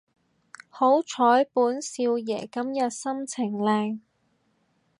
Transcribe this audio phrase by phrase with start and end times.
[0.67, 3.99] 好彩本少爺今日心情靚